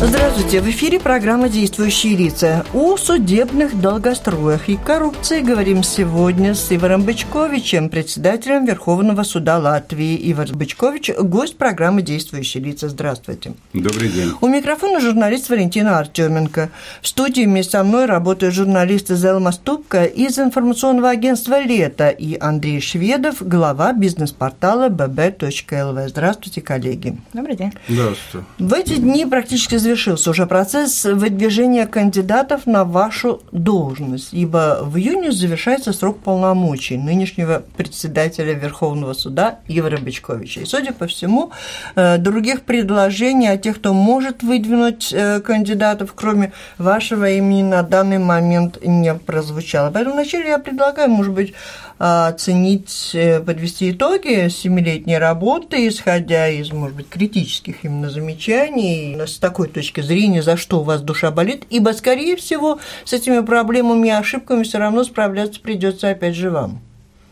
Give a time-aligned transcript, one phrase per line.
[0.00, 2.64] Здравствуйте, в эфире программа «Действующие лица».
[2.72, 10.30] О судебных долгостроях и коррупции говорим сегодня с Иваром Бычковичем, председателем Верховного суда Латвии.
[10.30, 12.88] Ивар Бычкович– гость программы «Действующие лица».
[12.88, 13.54] Здравствуйте.
[13.72, 14.30] Добрый день.
[14.40, 16.70] У микрофона журналист Валентина Артеменко.
[17.02, 22.80] В студии вместе со мной работают журналисты Зелма Ступка из информационного агентства «Лето» и Андрей
[22.80, 26.08] Шведов, глава бизнес-портала bb.lv.
[26.08, 27.18] Здравствуйте, коллеги.
[27.32, 27.72] Добрый день.
[27.88, 28.46] Здравствуйте.
[28.60, 35.32] В эти дни практически завершился уже процесс выдвижения кандидатов на вашу должность, ибо в июне
[35.32, 40.60] завершается срок полномочий нынешнего председателя Верховного суда Ивара Бычковича.
[40.60, 41.52] И, судя по всему,
[41.96, 48.18] э, других предложений о тех, кто может выдвинуть э, кандидатов, кроме вашего имени, на данный
[48.18, 49.90] момент не прозвучало.
[49.90, 51.54] Поэтому вначале я предлагаю, может быть,
[51.98, 59.68] оценить, э, подвести итоги семилетней работы, исходя из, может быть, критических именно замечаний, с такой
[59.68, 64.12] точки зрения, за что у вас душа болит, ибо, скорее всего, с этими проблемами и
[64.12, 66.80] ошибками все равно справляться придется опять же вам.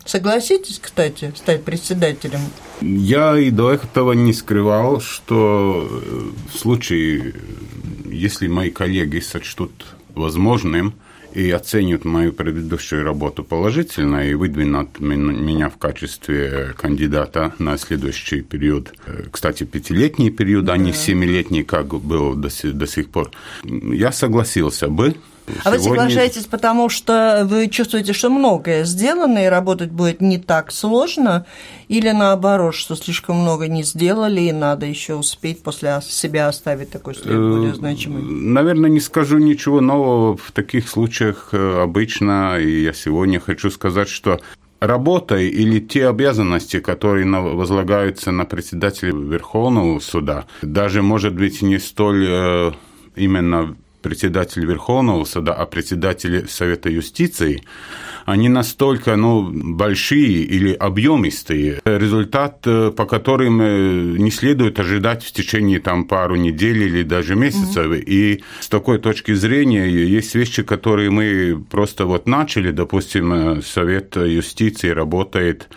[0.03, 2.39] Согласитесь, кстати, стать председателем?
[2.81, 7.35] Я и до этого не скрывал, что э, в случае,
[8.05, 9.71] если мои коллеги сочтут
[10.13, 10.93] возможным–
[11.37, 18.91] и оценят мою предыдущую работу положительно и выдвинут меня в качестве кандидата на следующий период.
[19.31, 20.73] Кстати, пятилетний период, да.
[20.73, 23.29] а не семилетний, как было до, до сих пор.
[23.63, 25.13] Я согласился бы,
[25.47, 25.77] а Сегодня...
[25.77, 31.45] вы соглашаетесь, потому что вы чувствуете, что многое сделано, и работать будет не так сложно,
[31.87, 37.15] или наоборот, что слишком много не сделали, и надо еще успеть после себя оставить такой
[37.15, 38.21] след э, более значимый?
[38.23, 40.35] Наверное, не скажу ничего нового.
[40.35, 44.41] В таких случаях э, обычно, и я сегодня хочу сказать, что
[44.79, 52.25] работой или те обязанности, которые возлагаются на председателя Верховного суда, даже, может быть, не столь
[52.27, 52.71] э,
[53.15, 53.75] именно
[54.07, 57.61] председатель Верховного суда, а председатели Совета юстиции,
[58.25, 65.31] они настолько ну, большие или объемистые, результат, э, по которым э, не следует ожидать в
[65.33, 67.85] течение там, пару недель или даже месяцев.
[67.85, 68.03] Mm-hmm.
[68.05, 74.15] И с такой точки зрения есть вещи, которые мы просто вот начали, допустим, э, Совет
[74.15, 75.67] юстиции работает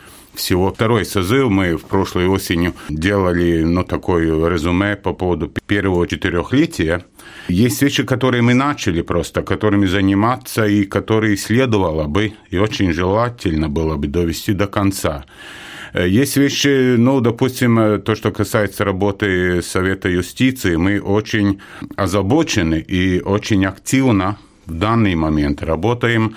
[0.41, 1.49] всего второй созыв.
[1.51, 7.05] Мы в прошлой осенью делали ну, такое резюме по поводу первого четырехлетия.
[7.49, 13.69] Есть вещи, которые мы начали просто, которыми заниматься и которые следовало бы и очень желательно
[13.69, 15.25] было бы довести до конца.
[15.95, 21.61] Есть вещи, ну, допустим, то, что касается работы Совета юстиции, мы очень
[21.97, 26.37] озабочены и очень активно в данный момент работаем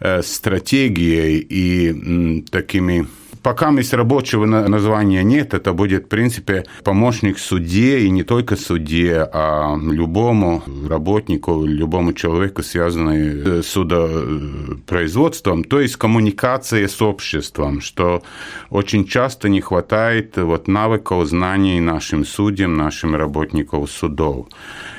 [0.00, 3.06] э, стратегией и такими
[3.42, 9.28] Пока есть рабочего названия нет, это будет, в принципе, помощник суде, и не только суде,
[9.32, 18.22] а любому работнику, любому человеку, связанному с судопроизводством, то есть коммуникация с обществом, что
[18.70, 24.46] очень часто не хватает вот навыков, знаний нашим судьям, нашим работникам судов.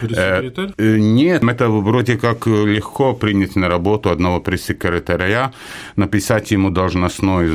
[0.01, 5.53] Э, э, нет, это вроде как легко принять на работу одного пресс-секретаря,
[5.95, 7.51] написать ему должностную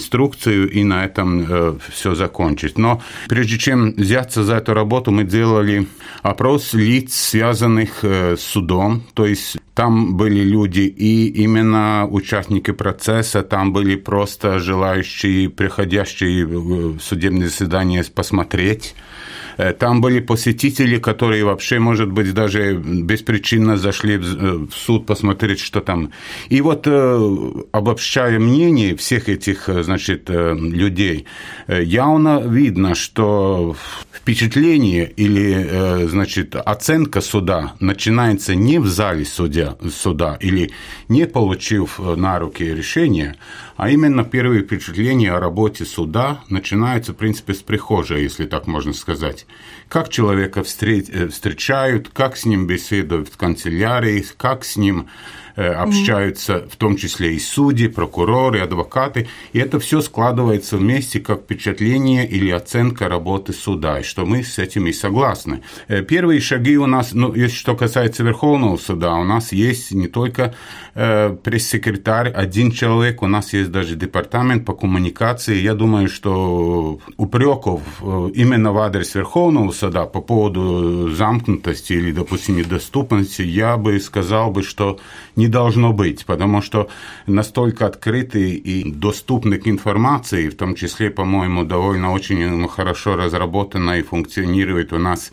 [0.00, 2.78] инструкцию и на этом э, все закончить.
[2.78, 5.86] Но прежде чем взяться за эту работу, мы делали
[6.22, 13.72] опрос лиц, связанных с судом, то есть там были люди и именно участники процесса, там
[13.72, 18.96] были просто желающие, приходящие в судебное заседание посмотреть Э,
[19.78, 25.80] там были посетители, которые вообще, может быть, даже беспричинно зашли в э, суд посмотреть, что
[25.80, 26.10] там.
[26.48, 31.26] И вот э, обобщая мнение всех этих, значит, людей,
[31.68, 33.76] явно видно, что
[34.12, 40.70] впечатление или, значит, оценка суда начинается не в зале судя, суда или
[41.08, 43.36] не получив на руки решение,
[43.80, 48.92] а именно первые впечатления о работе суда начинаются, в принципе, с прихожей, если так можно
[48.92, 49.46] сказать.
[49.88, 55.08] Как человека э, встречают, как с ним беседуют в канцелярии, как с ним
[55.60, 62.26] общаются, в том числе и судьи, прокуроры, адвокаты, и это все складывается вместе как впечатление
[62.26, 65.62] или оценка работы суда, и что мы с этим и согласны.
[66.08, 70.54] Первые шаги у нас, ну, если что касается Верховного суда, у нас есть не только
[70.94, 75.56] пресс-секретарь, один человек, у нас есть даже департамент по коммуникации.
[75.56, 77.82] Я думаю, что упреков
[78.34, 84.62] именно в адрес Верховного суда по поводу замкнутости или, допустим, недоступности, я бы сказал бы,
[84.62, 84.98] что
[85.36, 86.88] не должно быть, потому что
[87.26, 94.02] настолько открытый и доступный к информации, в том числе, по-моему, довольно очень хорошо разработано и
[94.02, 95.30] функционирует у нас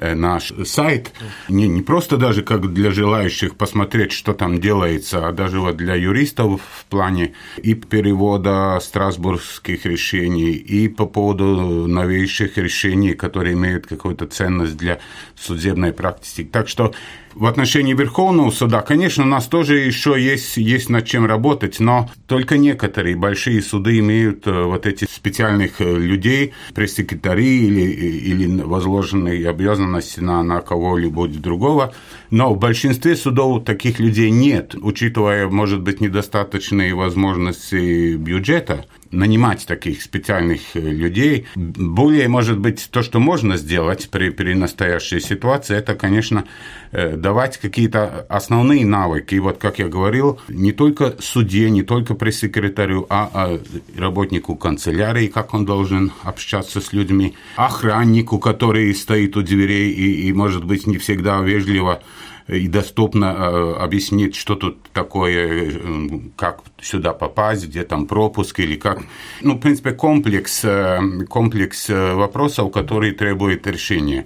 [0.00, 1.12] Э, наш сайт,
[1.48, 5.94] не, не просто даже как для желающих посмотреть, что там делается, а даже вот для
[5.94, 14.26] юристов в плане и перевода страсбургских решений, и по поводу новейших решений, которые имеют какую-то
[14.26, 15.00] ценность для
[15.36, 16.44] судебной практики.
[16.44, 16.94] Так что
[17.34, 22.10] в отношении Верховного суда, конечно, у нас тоже еще есть, есть над чем работать, но
[22.26, 29.48] только некоторые большие суды имеют э, вот эти специальных э, людей, пресс-секретари или, или возложенные
[29.48, 31.94] обязанности на, на кого-либо другого.
[32.30, 40.02] Но в большинстве судов таких людей нет, учитывая, может быть, недостаточные возможности бюджета нанимать таких
[40.02, 41.46] специальных э, людей.
[41.54, 46.44] Более, может быть, то, что можно сделать при, при настоящей ситуации, это, конечно,
[46.92, 49.34] э, давать какие-то основные навыки.
[49.34, 53.60] И вот, как я говорил, не только судье, не только пресс-секретарю, а, а
[53.96, 60.32] работнику канцелярии, как он должен общаться с людьми, охраннику, который стоит у дверей и, и
[60.32, 62.02] может быть, не всегда вежливо
[62.48, 68.76] и доступно э, объяснить, что тут такое, э, как сюда попасть, где там пропуск или
[68.76, 69.02] как.
[69.42, 70.98] Ну, в принципе, комплекс, э,
[71.28, 74.24] комплекс вопросов, которые требуют решения.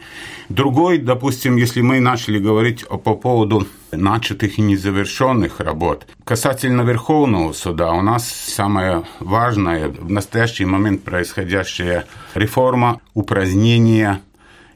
[0.49, 6.07] Другой, допустим, если мы начали говорить по поводу начатых и незавершенных работ.
[6.25, 14.21] Касательно Верховного суда, у нас самое важное в настоящий момент происходящая реформа упразднения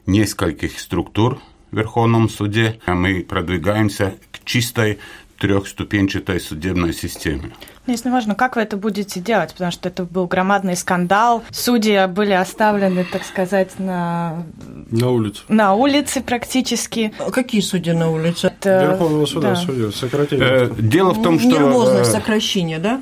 [0.05, 1.39] нескольких структур
[1.77, 4.99] Верховном суде, а мы продвигаемся к чистой
[5.37, 7.51] трехступенчатой судебной системе.
[7.87, 11.43] Ну, если важно, как вы это будете делать, потому что это был громадный скандал.
[11.51, 14.43] Судьи были оставлены, так сказать, на...
[14.91, 15.43] На улице.
[15.47, 17.13] На улице практически.
[17.17, 18.47] А какие судьи на улице?
[18.47, 18.91] Это...
[18.91, 19.55] Верховного суда да.
[19.55, 20.43] судьи, сократили.
[20.43, 21.47] Э, дело в том, что...
[21.47, 23.01] Нервозное э, сокращение, да?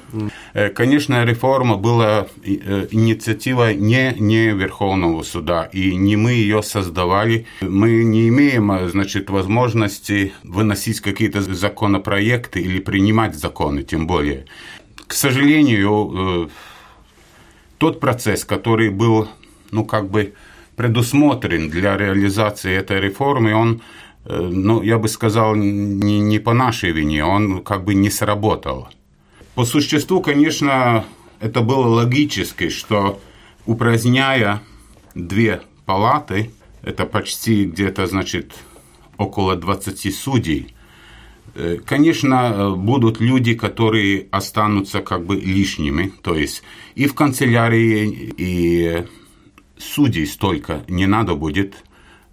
[0.53, 7.47] Э, конечно, реформа была инициатива не, не Верховного суда, и не мы ее создавали.
[7.59, 14.45] Мы не имеем, значит, возможности выносить какие-то законопроекты или принимать законы, тем более.
[15.07, 16.47] К сожалению, э,
[17.77, 19.27] тот процесс, который был,
[19.71, 20.33] ну, как бы
[20.75, 23.81] предусмотрен для реализации этой реформы, он,
[24.25, 28.89] э, ну, я бы сказал, не, не по нашей вине, он как бы не сработал.
[29.53, 31.05] По существу, конечно,
[31.39, 33.21] это было логически, что
[33.65, 34.61] упраздняя
[35.13, 36.51] две палаты,
[36.81, 38.53] это почти где-то, значит,
[39.17, 40.74] около 20 судей,
[41.85, 46.63] конечно, э, будут люди, которые останутся как бы лишними, то есть
[46.95, 49.05] и в канцелярии, и
[49.77, 51.75] судей столько не надо будет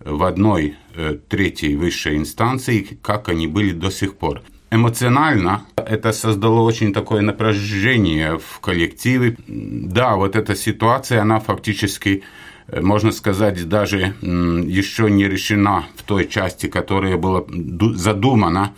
[0.01, 4.43] в одной э, третьей высшей инстанции, как они были до сих пор.
[4.73, 9.37] Эмоционально это создало очень такое напряжение в коллективе.
[9.47, 12.23] Да, вот эта ситуация, она фактически
[12.81, 17.45] можно сказать, даже еще не решена в той части, которая была
[17.95, 18.73] задумана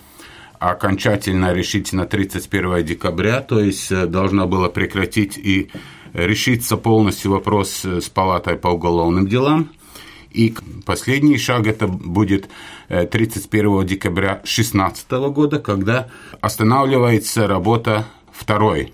[0.59, 5.71] окончательно решить на 31 декабря, то есть э, должна была прекратить и
[6.13, 9.71] решиться полностью вопрос э, с палатой по уголовным делам.
[10.31, 12.49] И последний шаг это будет
[12.89, 16.09] 31 э, декабря 2016 года, когда
[16.41, 18.93] останавливается работа второй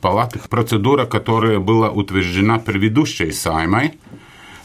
[0.00, 0.40] палаты.
[0.50, 3.94] Процедура, которая была утверждена предыдущей Саймой,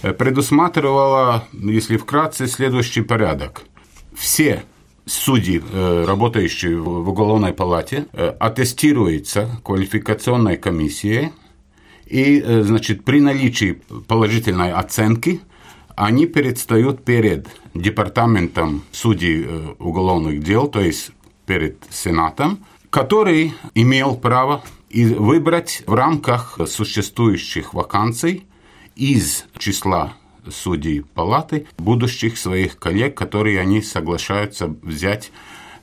[0.01, 3.63] предусматривала, если вкратце, следующий порядок.
[4.15, 4.63] Все
[5.07, 11.31] судьи, э, работающие в уголовной палате, э, аттестируются квалификационной комиссией,
[12.05, 15.41] и, э, значит, при наличии положительной оценки
[15.95, 19.47] они предстают перед департаментом судей
[19.79, 21.11] уголовных дел, то есть
[21.45, 22.59] перед Сенатом,
[22.89, 28.45] который имел право выбрать в рамках существующих вакансий
[28.95, 30.13] из числа
[30.51, 35.31] судей палаты, будущих своих коллег, которые они соглашаются взять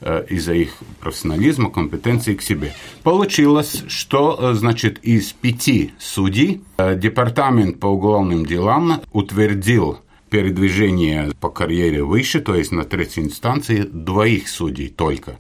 [0.01, 2.75] э, из-за их профессионализма, компетенции к себе.
[3.03, 9.99] Получилось, что, э, значит, из пяти судей э, департамент по уголовным делам утвердил
[10.31, 15.39] передвижение по карьере выше, то есть на третьей инстанции, двоих судей только.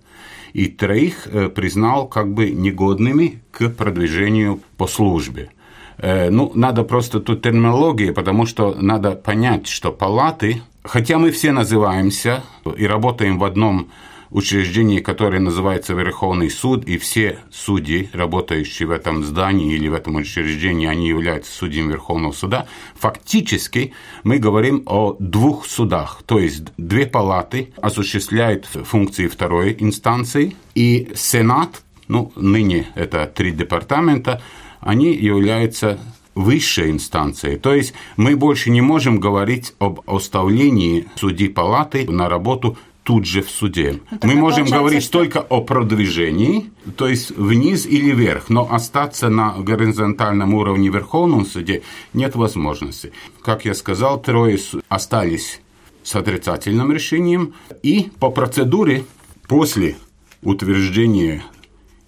[0.52, 1.26] и троих
[1.56, 5.50] признал как бы негодными к продвижению по службе.
[5.98, 12.42] Ну, надо просто тут терминология, потому что надо понять, что палаты, хотя мы все называемся
[12.76, 13.88] и работаем в одном
[14.30, 20.16] учреждение, которое называется Верховный суд, и все судьи, работающие в этом здании или в этом
[20.16, 22.66] учреждении, они являются судьями Верховного суда.
[22.96, 23.92] Фактически
[24.24, 31.82] мы говорим о двух судах, то есть две палаты осуществляют функции второй инстанции, и Сенат,
[32.08, 34.42] ну, ныне это три департамента,
[34.84, 35.98] они являются
[36.34, 37.58] высшей инстанцией.
[37.58, 43.42] То есть мы больше не можем говорить об оставлении судьи палаты на работу тут же
[43.42, 44.00] в суде.
[44.10, 45.18] Ну, Мы можем говорить что...
[45.20, 51.44] только о продвижении, то есть вниз или вверх, но остаться на горизонтальном уровне в Верховном
[51.44, 51.82] суде
[52.14, 53.12] нет возможности.
[53.42, 55.60] Как я сказал, трое остались
[56.02, 59.04] с отрицательным решением, и по процедуре
[59.48, 59.96] после
[60.42, 61.42] утверждения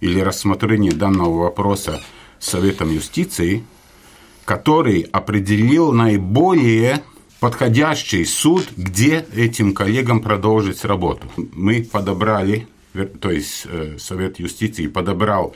[0.01, 2.01] или рассмотрения данного вопроса
[2.39, 3.63] Советом юстиции,
[4.45, 7.01] который определил наиболее
[7.39, 11.27] подходящий суд, где этим коллегам продолжить работу.
[11.53, 12.67] Мы подобрали,
[13.19, 15.55] то есть э, Совет юстиции подобрал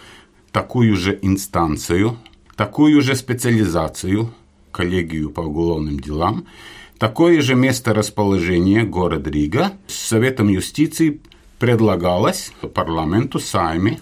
[0.51, 2.17] такую же инстанцию,
[2.55, 4.33] такую же специализацию,
[4.71, 6.45] коллегию по уголовным делам,
[6.97, 9.71] такое же место расположения город Рига.
[9.87, 11.19] С Советом юстиции
[11.59, 13.99] предлагалось парламенту сами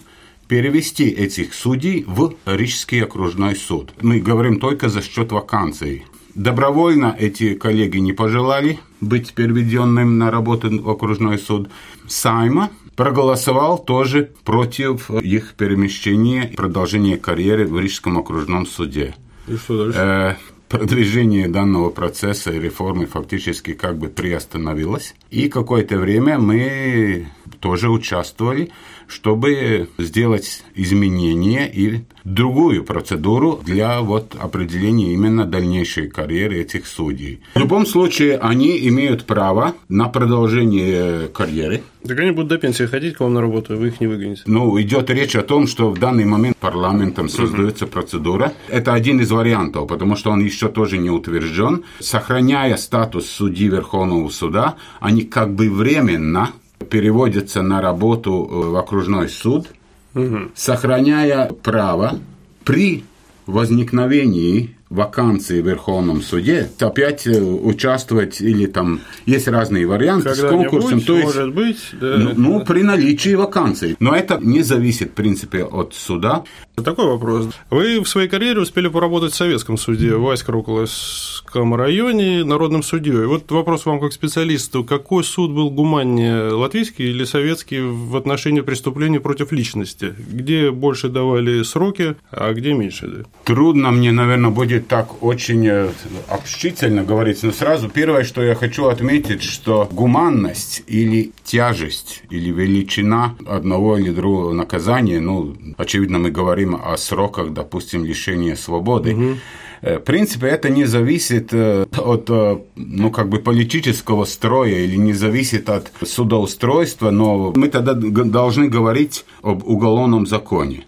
[0.50, 3.92] перевести этих судей в Рижский окружной суд.
[4.02, 6.04] Мы говорим только за счет вакансий.
[6.34, 11.70] Добровольно эти коллеги не пожелали быть переведенным на работу в окружной суд.
[12.08, 19.14] Сайма проголосовал тоже против их перемещения и продолжения карьеры в Рижском окружном суде.
[19.46, 19.98] И что дальше?
[20.00, 20.34] Э,
[20.68, 25.14] продвижение данного процесса и реформы фактически как бы приостановилось.
[25.30, 27.28] И какое-то время мы
[27.60, 28.70] тоже участвовали
[29.10, 37.40] чтобы сделать изменения и другую процедуру для вот определения именно дальнейшей карьеры этих судей.
[37.54, 41.82] В любом случае, они имеют право на продолжение карьеры.
[42.06, 44.42] Так они будут до пенсии ходить к вам на работу, вы их не выгоните.
[44.46, 47.92] Ну, идет речь о том, что в данный момент парламентом создается угу.
[47.92, 48.52] процедура.
[48.68, 51.84] Это один из вариантов, потому что он еще тоже не утвержден.
[51.98, 56.52] Сохраняя статус судьи Верховного суда, они как бы временно
[56.88, 59.68] переводится на работу э, в окружной суд,
[60.14, 60.50] угу.
[60.54, 62.18] сохраняя право
[62.64, 63.04] при
[63.46, 70.50] возникновении вакансии в Верховном суде, опять э, участвовать или там есть разные варианты Когда с
[70.50, 71.00] конкурсом.
[71.00, 72.16] То есть, может быть, да.
[72.18, 73.96] ну, ну, при наличии вакансий.
[74.00, 76.42] Но это не зависит, в принципе, от суда.
[76.74, 77.48] Такой вопрос.
[77.70, 83.26] Вы в своей карьере успели поработать в советском суде в Васька-Руколовском районе народным судьей.
[83.26, 84.82] Вот вопрос вам как специалисту.
[84.82, 90.14] Какой суд был гуманнее, латвийский или советский в отношении преступлений против личности?
[90.32, 93.26] Где больше давали сроки, а где меньше?
[93.44, 95.90] Трудно мне, наверное, будет так очень э,
[96.28, 103.36] общительно говорить, но сразу первое, что я хочу отметить, что гуманность или тяжесть или величина
[103.46, 109.14] одного или другого наказания, ну, очевидно, мы говорим о сроках, допустим, лишения свободы.
[109.14, 109.36] Угу.
[109.82, 112.28] В принципе, это не зависит э, от
[112.76, 119.24] ну, как бы политического строя или не зависит от судоустройства, но мы тогда должны говорить
[119.42, 120.84] об уголовном законе.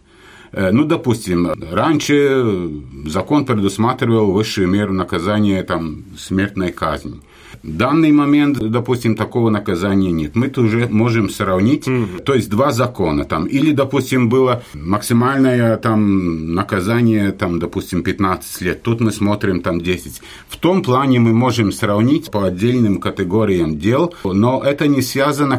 [0.52, 2.70] Ну, допустим, раньше
[3.06, 7.20] закон предусматривал высшую меру наказания, там, смертной казни.
[7.62, 10.34] В данный момент, допустим, такого наказания нет.
[10.34, 13.46] Мы тоже можем сравнить, mm то есть два закона там.
[13.46, 18.82] Или, допустим, было максимальное там наказание, там, допустим, 15 лет.
[18.82, 20.22] Тут мы смотрим там 10.
[20.48, 25.58] В том плане мы можем сравнить по отдельным категориям дел, но это не связано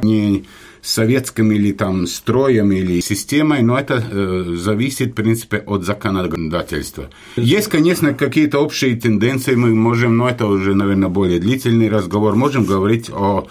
[0.84, 7.10] советским или там строем или системой, но это э, зависит, в принципе, от законодательства.
[7.38, 12.66] Есть, конечно, какие-то общие тенденции, мы можем, но это уже, наверное, более длительный разговор, можем
[12.66, 13.48] говорить о,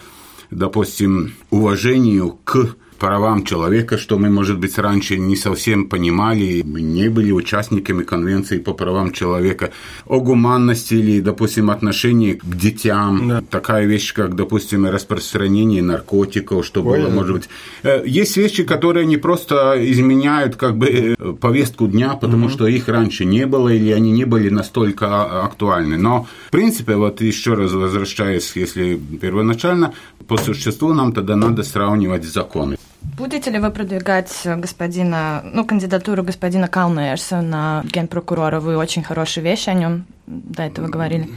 [0.51, 7.09] допустим, уважению к правам человека, что мы, может быть, раньше не совсем понимали, мы не
[7.09, 9.73] были участниками Конвенции по правам человека,
[10.07, 13.43] о гуманности или, допустим, отношении к детям, да.
[13.51, 17.15] такая вещь, как, допустим, распространение наркотиков, что Ой, было, да.
[17.15, 17.49] может быть.
[17.83, 22.53] Э, есть вещи, которые не просто изменяют как бы э, повестку дня, потому угу.
[22.53, 25.99] что их раньше не было или они не были настолько а, актуальны.
[25.99, 29.93] Но, в принципе, вот еще раз возвращаясь, если первоначально,
[30.29, 32.77] по существу нам тогда надо сравнивать законы.
[33.17, 38.61] Будете ли вы продвигать господина, ну, кандидатуру господина Калнерса на генпрокурора?
[38.61, 41.29] Вы очень хорошие вещи о нем до этого говорили.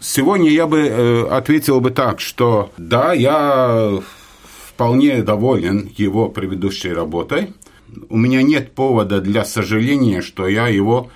[0.00, 4.00] Сегодня я бы э, ответил бы так, что да, я
[4.66, 7.52] вполне доволен его предыдущей работой.
[8.08, 11.10] У меня нет повода для сожаления, что я его Э,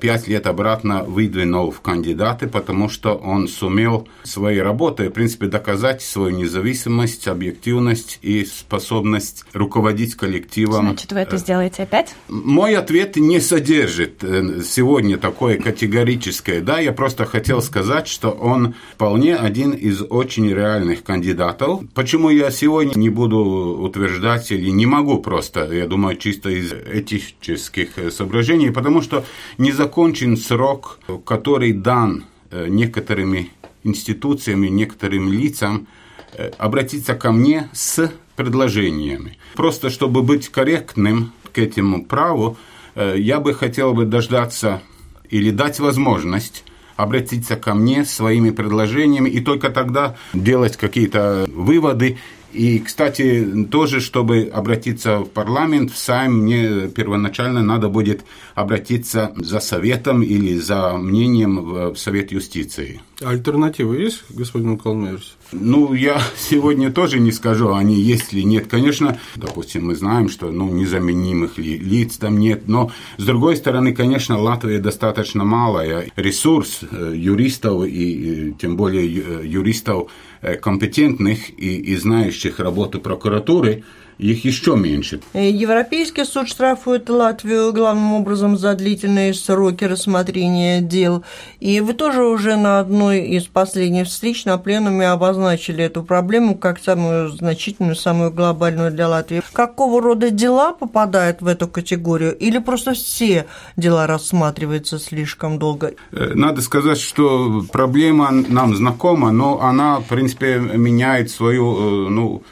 [0.00, 6.02] пять лет обратно выдвинул в кандидаты, потому что он сумел своей работой, в принципе, доказать
[6.02, 10.86] свою независимость, объективность и способность руководить коллективом.
[10.86, 12.14] Значит, вы это сделаете опять?
[12.28, 16.78] Мой ответ не содержит э, сегодня такое категорическое «да».
[16.78, 21.80] Я просто хотел сказать, что он вполне один из очень реальных кандидатов.
[21.94, 23.38] Почему я сегодня не буду
[23.80, 29.24] утверждать или не могу просто, я думаю, чисто из этических э, соображений, потому что
[29.58, 33.50] не не закончен срок, который дан э, некоторыми
[33.84, 35.86] институциями, некоторым лицам
[36.32, 39.38] э, обратиться ко мне с предложениями.
[39.54, 42.56] Просто чтобы быть корректным к этому праву,
[42.96, 44.82] э, я бы хотел бы дождаться
[45.30, 46.64] или дать возможность
[46.96, 52.18] обратиться ко мне своими предложениями и только тогда делать какие-то выводы
[52.52, 59.60] и, кстати, тоже, чтобы обратиться в парламент, в Сайм, мне первоначально надо будет обратиться за
[59.60, 63.00] советом или за мнением в Совет юстиции.
[63.22, 65.36] Альтернативы есть, господин Калмерс?
[65.52, 68.66] Ну, я сегодня тоже не скажу, они есть или нет.
[68.66, 73.94] Конечно, допустим, мы знаем, что ну, незаменимых ли, лиц там нет, но, с другой стороны,
[73.94, 76.10] конечно, Латвия достаточно малая.
[76.16, 83.84] Ресурс э, юристов и тем более юристов Э, компетентных и, и знающих работу прокуратуры–
[84.20, 85.20] их еще меньше.
[85.32, 91.24] Э, Европейский суд штрафует Латвию главным образом за длительные сроки рассмотрения дел.
[91.58, 96.78] И вы тоже уже на одной из последних встреч на пленуме обозначили эту проблему как
[96.78, 99.42] самую значительную, самую глобальную для Латвии.
[99.52, 102.36] Какого рода дела попадают в эту категорию?
[102.36, 103.46] Или просто все
[103.76, 105.94] дела рассматриваются слишком долго?
[106.12, 112.42] Э, надо сказать, что проблема нам знакома, но она, в принципе, меняет свою, э, ну,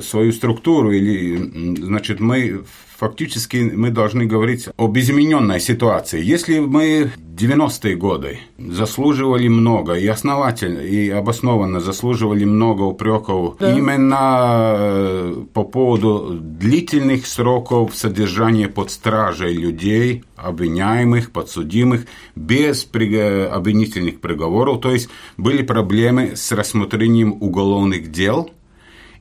[0.00, 2.64] свою структуру, или, значит, мы
[2.96, 6.22] фактически мы должны говорить об измененной ситуации.
[6.24, 13.76] Если мы 90-е годы заслуживали много и основательно, и обоснованно заслуживали много упреков да.
[13.76, 24.80] именно э, по поводу длительных сроков содержания под стражей людей, обвиняемых, подсудимых, без обвинительных приговоров,
[24.80, 28.50] то есть были проблемы с рассмотрением уголовных дел–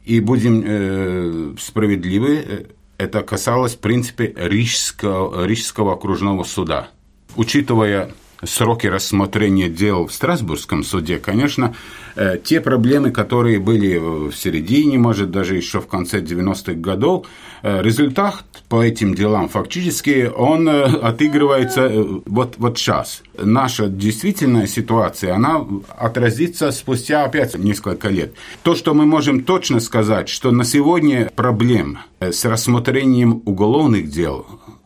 [0.06, 2.64] и будем э, справедливы, э,
[2.98, 6.90] это касалось, в принципе, Рижского, Рижского окружного суда.
[7.36, 8.14] Учитывая
[8.46, 11.76] сроки рассмотрения дел в Страсбургском суде, конечно,
[12.16, 17.28] э, те проблемы, которые были в середине, может, даже еще в конце 90-х годов,
[17.62, 21.90] э, результат по этим делам фактически он э, отыгрывается
[22.26, 23.24] вот, вот сейчас.
[23.38, 25.66] Наша действительная ситуация, она
[25.98, 28.34] отразится спустя опять несколько лет.
[28.64, 34.46] То, что мы можем точно сказать, что на сегодня проблем с рассмотрением уголовных дел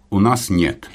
[0.09, 0.89] у нас нет.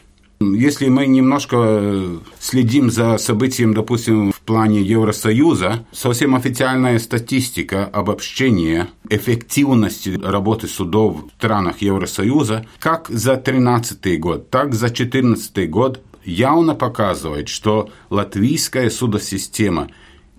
[0.55, 8.89] Если мы немножко э, следим за событием, допустим, в плане Евросоюза, совсем официальная статистика обобщения
[9.09, 16.75] эффективности работы судов в странах Евросоюза, как за 2013 год, так за 2014 год явно
[16.75, 19.89] показывает, что латвийская судосистема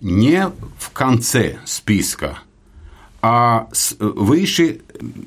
[0.01, 2.39] не в конце списка,
[3.25, 4.81] а выше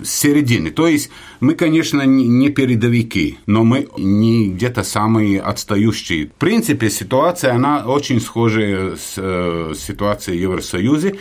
[0.05, 0.71] середины.
[0.71, 1.09] То есть
[1.41, 6.27] мы, конечно, не передовики, но мы не где-то самые отстающие.
[6.27, 11.17] В принципе, ситуация, она очень схожа с э, ситуацией в Евросоюзе,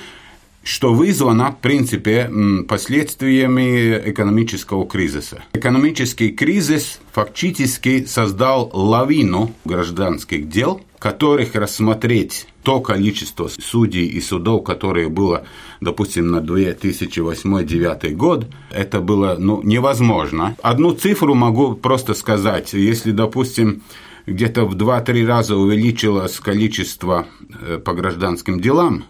[0.63, 2.29] что вызвано, в принципе,
[2.67, 5.43] последствиями экономического кризиса.
[5.53, 15.07] Экономический кризис фактически создал лавину гражданских дел, которых рассмотреть то количество судей и судов, которое
[15.07, 15.45] было,
[15.79, 20.55] допустим, на 2008-2009 год, это было ну, невозможно.
[20.63, 22.73] Одну цифру могу просто сказать.
[22.73, 23.83] Если, допустим,
[24.25, 27.27] где-то в 2-3 раза увеличилось количество
[27.61, 29.05] э, по гражданским делам,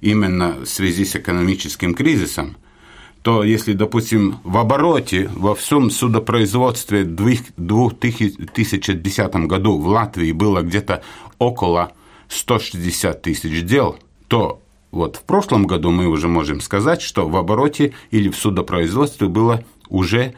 [0.00, 2.56] именно в связи с экономическим кризисом,
[3.24, 7.14] то если, допустим, в обороте во всем судопроизводстве в
[7.56, 11.02] 2010 году в Латвии было где-то
[11.38, 11.92] около
[12.28, 17.94] 160 тысяч дел, то вот в прошлом году мы уже можем сказать, что в обороте
[18.10, 20.34] или в судопроизводстве было уже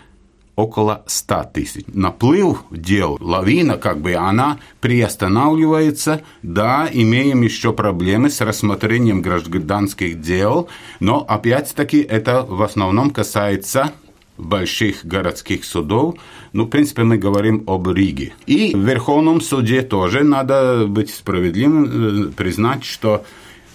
[0.56, 1.84] около 100 тысяч.
[1.88, 6.22] Наплыв дел, лавина, как бы она приостанавливается.
[6.42, 13.92] Да, имеем еще проблемы с рассмотрением гражданских дел, но опять-таки это в основном касается
[14.38, 16.16] больших городских судов.
[16.52, 18.34] Ну, в принципе, мы говорим об Риге.
[18.46, 23.24] И в Верховном суде тоже надо быть справедливым, э, признать, что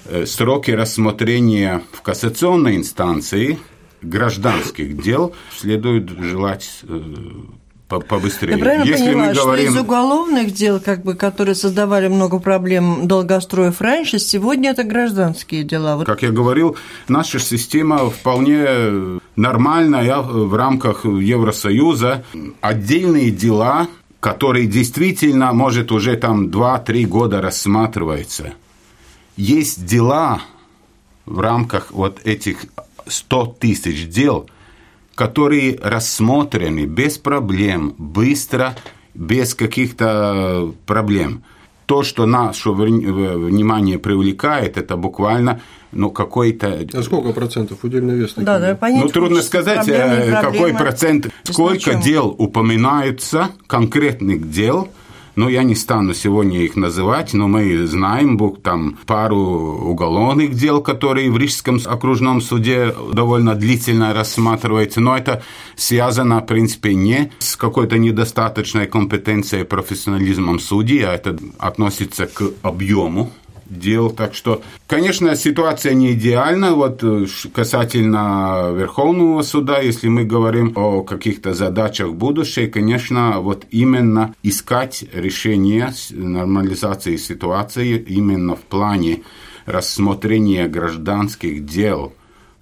[0.05, 3.59] э, сроки рассмотрения в кассационной инстанции
[4.01, 7.01] гражданских дел следует желать э,
[7.99, 8.51] побыстрее.
[8.51, 9.65] Я правильно Если поняла, мы говорим...
[9.67, 15.63] что из уголовных дел, как бы, которые создавали много проблем долгостроев раньше, сегодня это гражданские
[15.63, 15.97] дела?
[15.97, 16.05] Вот.
[16.05, 16.75] Как я говорил,
[17.07, 22.23] наша система вполне нормальная в рамках Евросоюза.
[22.61, 23.87] Отдельные дела,
[24.19, 28.53] которые действительно, может, уже там 2-3 года рассматриваются.
[29.37, 30.41] Есть дела
[31.25, 32.65] в рамках вот этих
[33.07, 34.49] 100 тысяч дел–
[35.15, 38.75] которые рассмотрены без проблем, быстро,
[39.13, 41.43] без каких-то проблем.
[41.85, 46.87] То, что наше внимание привлекает, это буквально ну, какой-то...
[46.93, 48.33] А сколько процентов удельный вес?
[48.37, 54.89] Да, да, понять, ну, трудно сказать, проблемы, э, какой процент, сколько дел упоминаются, конкретных дел–
[55.35, 61.31] но я не стану сегодня их называть, но мы знаем там пару уголовных дел, которые
[61.31, 65.43] в Рижском окружном суде довольно длительно рассматриваются, но это
[65.75, 73.31] связано, в принципе, не с какой-то недостаточной компетенцией, профессионализмом судей, а это относится к объему
[73.71, 74.09] дел.
[74.09, 76.73] Так что, конечно, ситуация не идеальна.
[76.73, 84.35] Вот э, касательно Верховного суда, если мы говорим о каких-то задачах будущей, конечно, вот именно
[84.43, 89.23] искать решение нормализации ситуации именно в плане
[89.65, 92.13] рассмотрения гражданских дел–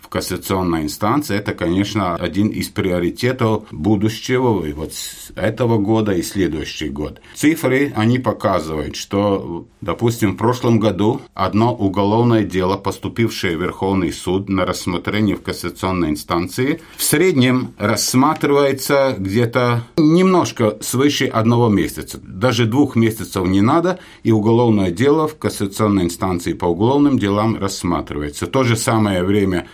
[0.10, 4.92] кассационной инстанции, это, конечно, один из приоритетов будущего, и вот
[5.36, 7.22] этого года и следующий год.
[7.36, 14.50] Цифры, они показывают, что, допустим, в прошлом году одно уголовное дело, поступившее в Верховный суд
[14.50, 22.20] на рассмотрение в кассационной инстанции, в среднем рассматривается где-то немножко свыше одного месяца.
[22.22, 28.46] Даже двух месяцев не надо, и уголовное дело в кассационной инстанции по уголовным делам рассматривается.
[28.46, 29.68] В то же самое время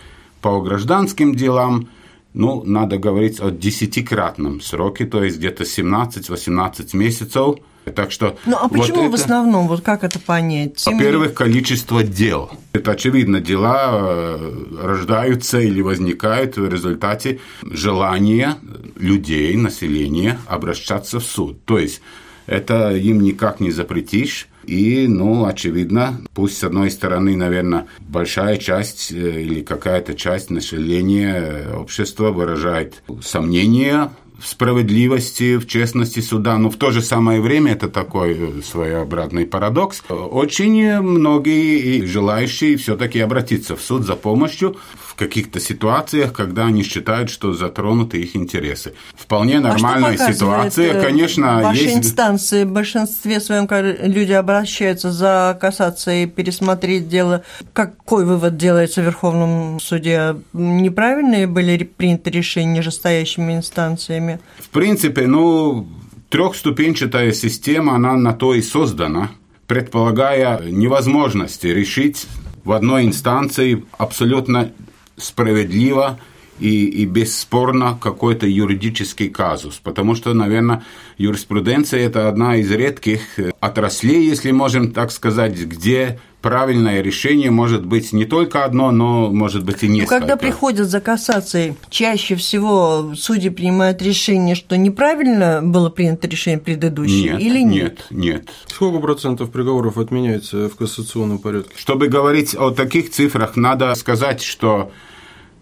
[0.46, 1.88] по гражданским делам,
[2.32, 7.56] ну, надо говорить о десятикратном сроке, то есть где-то 17-18 месяцев.
[7.96, 10.86] Так что ну а почему вот это, в основном, вот как это понять?
[10.86, 12.50] Во-первых, количество дел.
[12.72, 18.56] Это очевидно, дела э, рождаются или возникают в результате желания
[18.94, 21.64] людей, населения обращаться в суд.
[21.64, 22.00] То есть
[22.46, 24.46] это им никак не запретишь.
[24.66, 31.34] И, ну, очевидно, пусть с одной стороны, наверное, большая часть э, или какая-то часть населения
[31.36, 37.72] э, общества выражает сомнения в справедливости, в честности суда, но в то же самое время
[37.72, 40.02] это такой э, своеобразный парадокс.
[40.08, 44.76] Очень многие желающие все-таки обратиться в суд за помощью
[45.16, 48.94] каких-то ситуациях, когда они считают, что затронуты их интересы.
[49.14, 51.96] Вполне нормальная а ситуация, э, конечно, ваши есть...
[51.96, 57.42] инстанции в большинстве своем люди обращаются за кассацией пересмотреть дело.
[57.72, 60.36] Какой вывод делается в Верховном суде?
[60.52, 64.38] Неправильные были приняты решения нижестоящими инстанциями?
[64.58, 65.88] В принципе, ну,
[66.28, 69.30] трехступенчатая система, она на то и создана,
[69.66, 72.26] предполагая невозможности решить
[72.64, 74.72] в одной инстанции абсолютно
[75.16, 76.18] справедливо
[76.58, 80.84] и, и бесспорно какой-то юридический казус, потому что, наверное,
[81.18, 83.20] юриспруденция– это одна из редких
[83.60, 89.64] отраслей, если можем так сказать, где правильное решение может быть не только одно, но может
[89.64, 90.14] быть и несколько.
[90.14, 96.60] Но когда приходят за кассацией, чаще всего судьи принимают решение, что неправильно было принято решение
[96.60, 97.82] предыдущее нет, или нет?
[97.82, 98.48] Нет, нет.
[98.66, 101.74] Сколько процентов приговоров отменяется в кассационном порядке?
[101.76, 104.92] Чтобы говорить о таких цифрах, надо сказать, что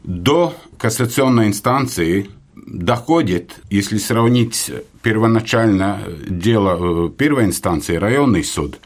[0.05, 4.71] до кассационной инстанции доходит, если сравнить
[5.03, 8.79] первоначально дело э, первой инстанции, районный суд,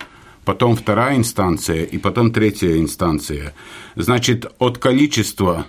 [0.44, 3.52] потом вторая инстанция и потом третья инстанция.
[3.96, 5.66] Значит, от количества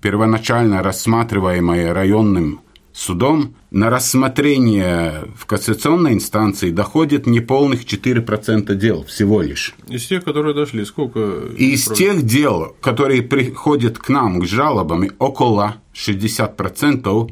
[0.00, 2.60] первоначально рассматриваемое районным
[2.94, 9.74] судом на рассмотрение в кассационной инстанции доходит неполных 4% дел всего лишь.
[9.88, 11.48] Из тех, которые дошли, сколько?
[11.56, 17.30] Из тех дел, которые приходят к нам, к жалобам, около 60%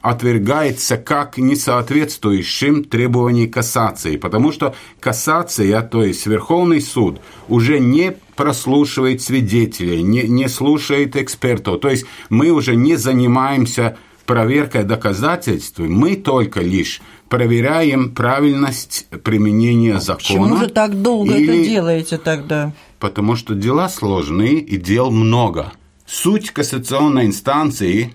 [0.00, 9.22] отвергается как несоответствующим требованиям кассации, потому что кассация, то есть Верховный суд, уже не прослушивает
[9.22, 11.80] свидетелей, не, не слушает экспертов.
[11.80, 20.44] То есть мы уже не занимаемся проверкой доказательств, мы только лишь проверяем правильность применения закона.
[20.44, 21.60] Почему же так долго или...
[21.60, 22.72] это делаете тогда?
[22.98, 25.72] Потому что дела сложные и дел много.
[26.06, 28.12] Суть кассационной инстанции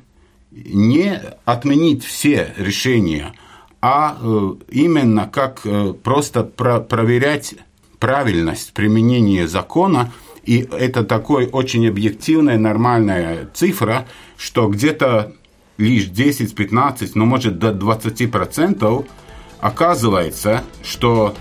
[0.52, 3.34] не отменить все решения,
[3.82, 7.56] а э, именно как э, просто про проверять
[8.00, 10.12] правильность применения закона
[10.48, 15.34] И это такой очень объективная, нормальная цифра, что где-то
[15.78, 19.06] лишь 10-15, ну, может, до 20%
[19.60, 21.36] оказывается, что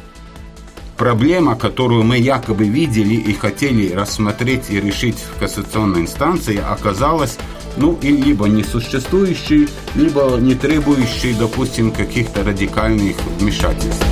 [0.97, 7.39] проблема, которую мы якобы видели и хотели рассмотреть и решить в кассационной инстанции, оказалась
[7.77, 14.05] ну, и либо несуществующей, либо не требующей, допустим, каких-то радикальных вмешательств.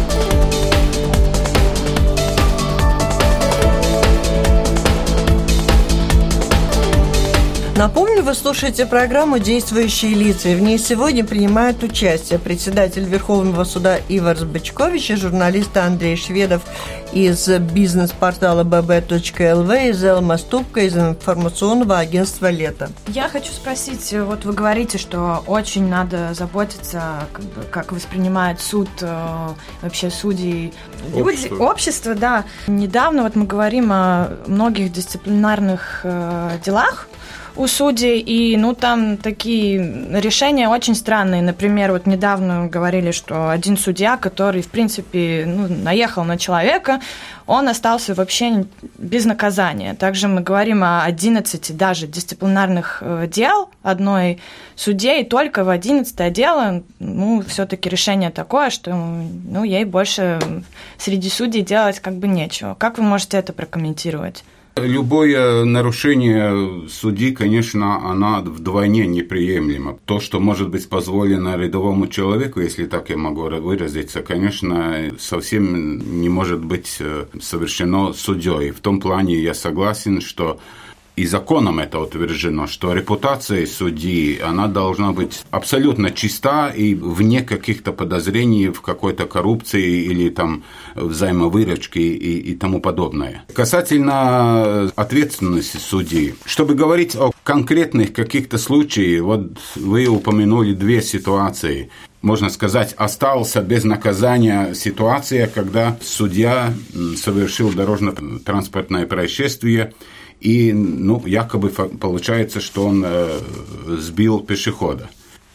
[7.76, 13.98] Напомню, вы слушаете программу «Действующие лица», и в ней сегодня принимают участие председатель Верховного суда
[14.08, 16.62] Ивар Бычкович и журналисты Андрей Шведов
[17.12, 22.90] из бизнес-портала bb.lv, из Элма Ступка, из информационного агентства «Лето».
[23.08, 28.88] Я хочу спросить, вот вы говорите, что очень надо заботиться, как, бы, как воспринимает суд,
[29.00, 29.48] э,
[29.82, 30.72] вообще судьи,
[31.12, 31.64] люди, общество.
[31.64, 32.44] общество, да.
[32.68, 37.08] Недавно вот мы говорим о многих дисциплинарных э, делах,
[37.56, 39.78] у судей, и, ну, там такие
[40.20, 41.42] решения очень странные.
[41.42, 47.00] Например, вот недавно говорили, что один судья, который, в принципе, ну, наехал на человека,
[47.46, 48.66] он остался вообще
[48.98, 49.94] без наказания.
[49.94, 54.40] Также мы говорим о 11 даже дисциплинарных э, дел одной
[54.74, 60.40] судье, и только в 11 дело, ну, все-таки решение такое, что, ну, ей больше
[60.98, 62.74] среди судей делать как бы нечего.
[62.74, 64.44] Как вы можете это прокомментировать?
[64.76, 69.98] Любое нарушение судьи, конечно, она вдвойне неприемлемо.
[70.04, 76.28] То, что может быть позволено рядовому человеку, если так я могу выразиться, конечно, совсем не
[76.28, 78.72] может быть э, совершено судьей.
[78.72, 80.58] В том плане я согласен, что
[81.16, 87.92] и законом это утверждено, что репутация судьи, она должна быть абсолютно чиста и вне каких-то
[87.92, 93.44] подозрений в какой-то коррупции или там взаимовыручке и, и тому подобное.
[93.54, 101.90] Касательно ответственности судьи, чтобы говорить о конкретных каких-то случаях, вот вы упомянули две ситуации
[102.22, 106.72] можно сказать, остался без наказания ситуация, когда судья
[107.16, 109.92] совершил дорожно-транспортное происшествие
[110.44, 113.40] и, ну, якобы получается, что он э,
[113.86, 115.08] сбил пешехода.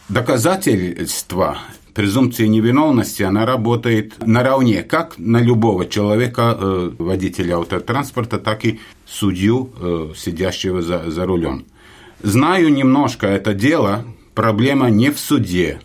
[0.08, 1.58] Доказательства
[1.94, 9.70] презумпции невиновности, она работает наравне как на любого человека, э, водителя автотранспорта, так и судью,
[9.80, 11.66] э, сидящего за, за рулем.
[12.24, 15.80] Знаю немножко это дело, проблема не в суде,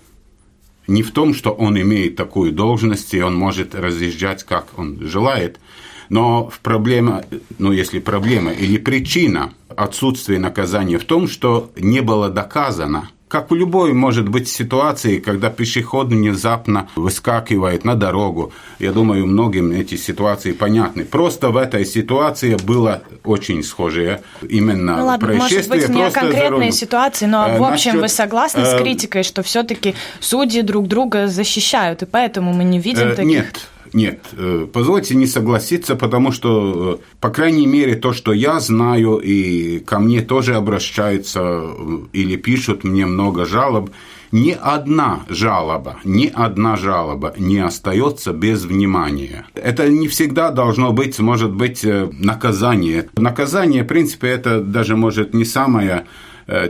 [0.87, 5.59] не в том, что он имеет такую должность, и он может разъезжать, как он желает–
[6.09, 7.23] но проблема,
[7.57, 13.55] ну если проблема или причина отсутствия наказания в том, что не было доказано, как в
[13.55, 18.53] любой может быть ситуации, когда пешеход внезапно выскакивает на дорогу.
[18.79, 21.03] Я думаю, многим эти ситуации понятны.
[21.05, 25.87] Просто в этой ситуации было очень схожее именно ну, ладно, происшествие.
[25.87, 29.41] Может быть, не конкретные ситуации, но в общем Насчет, вы согласны с э, критикой, что
[29.43, 33.25] все-таки судьи друг друга защищают, и поэтому мы не видим э, таких...
[33.25, 38.59] Нет, нет, э, позвольте не согласиться, потому что, э, по крайней мере, то, что я
[38.59, 43.91] знаю, и ко мне тоже обращаются э, или пишут мне много жалоб,
[44.33, 49.45] ни одна жалоба, ни одна жалоба не остается без внимания.
[49.55, 53.07] Это не всегда должно быть, может быть, наказание.
[53.15, 56.05] Наказание, в принципе, это даже может не самое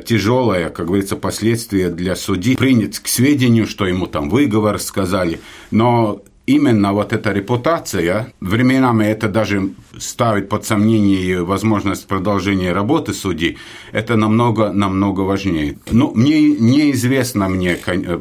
[0.05, 2.55] тяжелое, как говорится, последствие для судьи.
[2.55, 5.39] Принять к сведению, что ему там выговор сказали,
[5.71, 13.57] но именно вот эта репутация, временами это даже ставит под сомнение возможность продолжения работы судьи,
[13.91, 15.77] это намного, намного важнее.
[15.91, 17.75] Ну, мне неизвестно мне,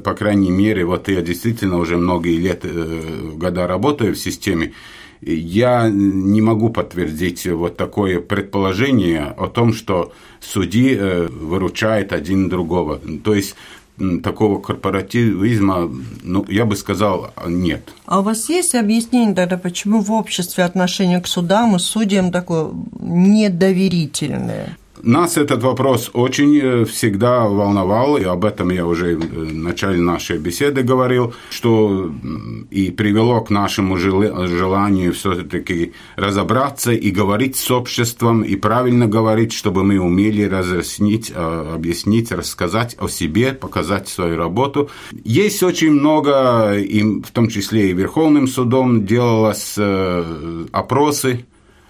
[0.05, 4.73] по крайней мере, вот я действительно уже многие лет, э, года работаю в системе,
[5.21, 13.01] я не могу подтвердить вот такое предположение о том, что судьи э, выручает один другого.
[13.25, 13.57] То есть
[14.23, 15.91] такого корпоративизма,
[16.23, 17.89] ну, я бы сказал, нет.
[18.07, 22.71] А у вас есть объяснение тогда, почему в обществе отношение к судам и судьям такое
[22.99, 24.77] недоверительное?
[25.05, 30.39] Нас этот вопрос очень э, всегда волновал, и об этом я уже в начале нашей
[30.39, 32.11] беседы говорил, что
[32.71, 39.85] и привело к нашему желанию все-таки разобраться и говорить с обществом, и правильно говорить, чтобы
[39.85, 44.89] мы умели разъяснить, э, объяснить, рассказать о себе, показать свою работу.
[45.23, 51.45] Есть очень много, в том числе и Верховным судом, делалось э, опросы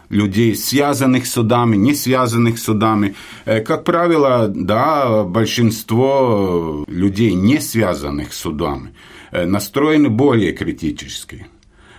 [0.08, 3.14] людей, связанных судами, не связанных судами.
[3.44, 8.94] Э, как правило, да, большинство людей, не связанных судами,
[9.32, 11.46] э, настроены более критически.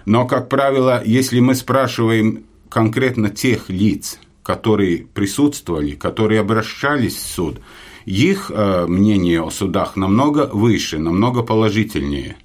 [0.05, 7.59] Но, как правило, если мы спрашиваем конкретно тех лиц, которые присутствовали, которые обращались в суд,
[8.05, 12.37] их э, мнение о судах намного выше, намного положительнее.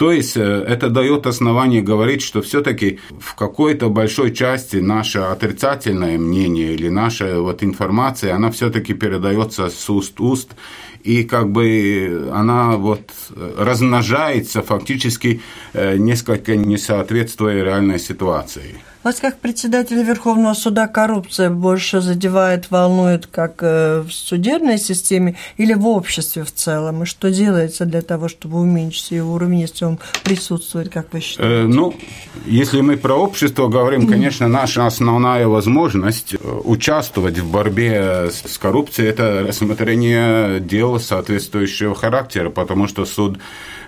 [0.00, 6.16] То есть э, это дает основание говорить, что все-таки в какой-то большой части наше отрицательное
[6.16, 10.52] мнение или наша вот информация, она все-таки передается с уст в уст,
[11.02, 13.10] и как бы она вот
[13.58, 15.40] размножается фактически
[15.72, 18.80] э, несколько не соответствуя реальной ситуации.
[19.02, 25.72] Вас как председателя Верховного суда коррупция больше задевает, волнует как э, в судебной системе или
[25.72, 27.02] в обществе в целом?
[27.04, 31.62] И что делается для того, чтобы уменьшить ее уровень, если он присутствует, как вы считаете?
[31.62, 31.94] Э, ну,
[32.44, 39.08] если мы про общество говорим, конечно, наша основная возможность э, участвовать в борьбе с коррупцией–
[39.10, 43.38] это рассмотрение дел соответствующего характера, потому что суд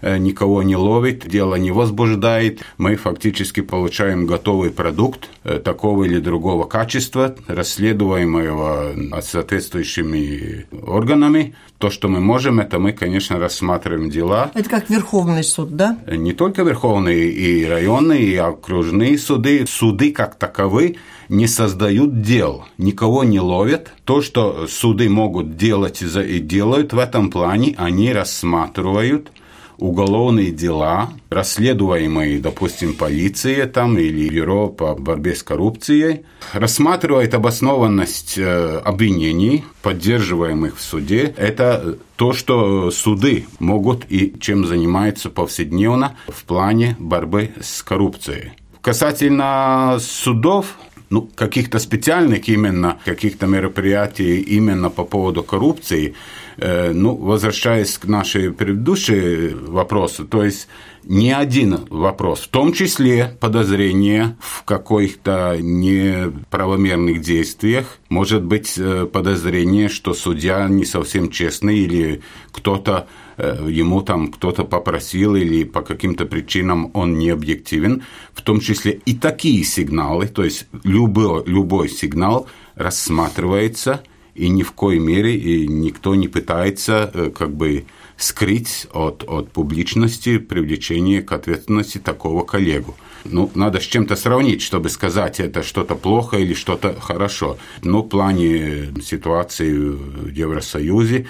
[0.02, 6.64] никого не ловит, дело не возбуждает, мы фактически получаем готовый продукт, э, такого или другого
[6.66, 11.54] качества, расследуемого соответствующими органами.
[11.82, 14.52] То, что мы можем, это мы, конечно, рассматриваем дела.
[14.54, 15.98] Это как Верховный суд, да?
[16.06, 19.66] Не только Верховный, и районные, и окружные суды.
[19.66, 23.92] Суды как таковы не создают дел, никого не ловят.
[24.04, 29.32] То, что суды могут делать и делают в этом плане, они рассматривают–
[29.82, 38.78] уголовные дела, расследуемые, допустим, полицией там или бюро по борьбе с коррупцией, рассматривает обоснованность э,
[38.84, 41.34] обвинений, поддерживаемых в суде.
[41.36, 48.52] Это то, что суды могут и чем занимаются повседневно в плане борьбы с коррупцией.
[48.80, 50.76] Касательно судов,
[51.12, 56.14] ну, каких-то специальных именно, каких-то мероприятий именно по поводу коррупции,
[56.56, 60.68] э, ну, возвращаясь к нашей предыдущей вопросу, то есть
[61.04, 69.90] ни один вопрос, в том числе подозрение в каких-то неправомерных действиях, может быть э, подозрение,
[69.90, 72.22] что судья не совсем честный или
[72.52, 73.06] кто-то
[73.42, 78.02] ему там кто-то попросил или по каким-то причинам он не объективен,
[78.32, 84.02] в том числе и такие сигналы, то есть любой, любой сигнал рассматривается,
[84.34, 87.84] и ни в коей мере и никто не пытается э, как бы
[88.16, 92.96] скрыть от, от публичности привлечение к ответственности такого коллегу.
[93.24, 97.58] Ну, надо с чем-то сравнить, чтобы сказать, это что-то плохо или что-то хорошо.
[97.82, 101.26] Но в плане ситуации в Евросоюзе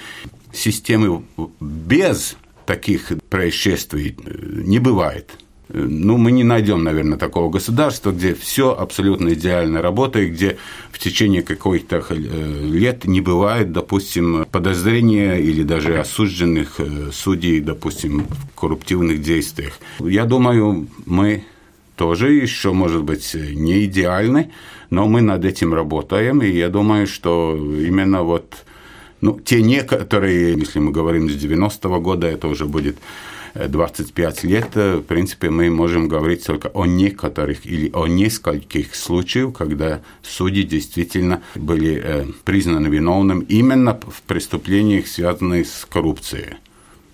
[0.53, 1.23] системы
[1.59, 5.31] без таких происшествий э, не бывает.
[5.69, 10.57] Э, ну, мы не найдем, наверное, такого государства, где все абсолютно идеально работает, где
[10.91, 16.79] в течение каких-то э, лет не бывает, допустим, подозрения или даже осужденных
[17.11, 19.79] судей, допустим, в корруптивных действиях.
[19.99, 21.43] Я думаю, мы
[21.95, 24.51] тоже еще, может быть, не идеальны,
[24.89, 28.65] но мы над этим работаем, и я думаю, что именно вот
[29.23, 32.97] ну, те некоторые, если мы говорим с 90-го года, это уже будет
[33.55, 38.93] 25 э, лет, э, в принципе, мы можем говорить только о некоторых или о нескольких
[38.95, 46.57] случаях, когда судьи действительно были э, признаны виновным именно в преступлениях, связанных с коррупцией.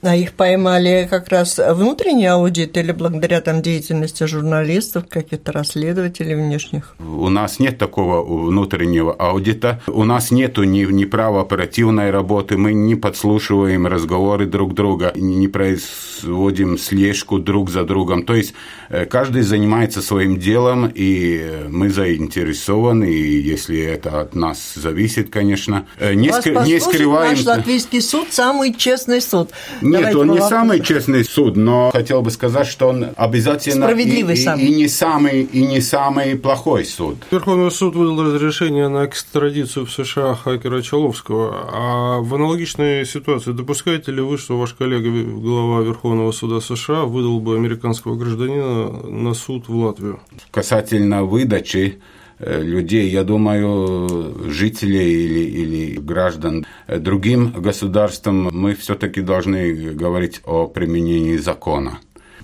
[0.02, 6.96] А их поймали как раз внутренний аудит или благодаря там деятельности журналистов, каких-то расследователей внешних?
[7.00, 9.82] У нас нет такого внутреннего аудита.
[9.88, 12.58] У нас нет ни, ни права оперативной работы.
[12.58, 18.24] Мы не подслушиваем разговоры друг друга, не производим слежку друг за другом.
[18.24, 18.54] То есть
[18.88, 25.88] э, каждый занимается своим делом, и мы заинтересованы, и если это от нас зависит, конечно,
[26.00, 27.32] э, не, скры, не скрываем...
[27.32, 29.50] Наш латвийский суд самый честный суд.
[29.90, 34.36] Нет, Давайте он не самый честный суд, но хотел бы сказать, что он обязательно Справедливый
[34.36, 34.66] и, самый.
[34.66, 37.18] И, и, не самый, и не самый плохой суд.
[37.32, 41.70] Верховный суд выдал разрешение на экстрадицию в США хакера Чаловского.
[41.74, 47.40] А в аналогичной ситуации допускаете ли вы, что ваш коллега, глава Верховного суда США, выдал
[47.40, 50.20] бы американского гражданина на суд в Латвию?
[50.52, 52.00] Касательно выдачи
[52.40, 61.38] людей, я думаю, жителей или, или граждан другим государствам, мы все-таки должны говорить о применении
[61.38, 62.00] закона.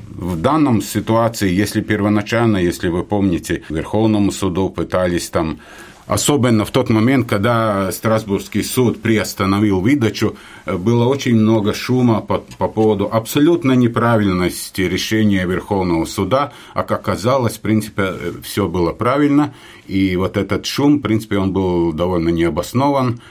[0.09, 5.59] В данном ситуации, если первоначально, если вы помните, Верховному суду пытались там
[6.07, 10.35] Особенно в тот момент, когда Страсбургский суд приостановил выдачу,
[10.67, 17.57] было очень много шума по, по поводу абсолютно неправильности решения Верховного суда, а как оказалось,
[17.57, 19.53] в принципе, все было правильно,
[19.87, 23.21] и вот этот шум, в принципе, он был довольно необоснован.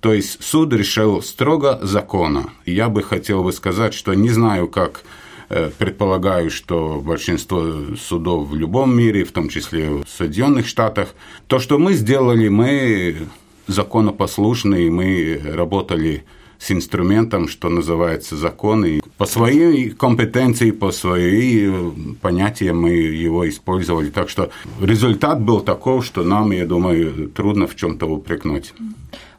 [0.00, 2.50] То есть суд решил строго закона.
[2.64, 5.02] Я бы хотел бы сказать, что не знаю, как
[5.78, 11.14] предполагаю, что большинство судов в любом мире, в том числе в Соединенных Штатах.
[11.48, 13.16] То, что мы сделали, мы
[13.66, 16.24] законопослушные, мы работали
[16.60, 21.90] с инструментом, что называется закон, и по своей компетенции, по своей э,
[22.20, 24.10] понятиям мы его использовали.
[24.10, 28.74] Так что результат был таков, что нам, я думаю, трудно в чем-то упрекнуть.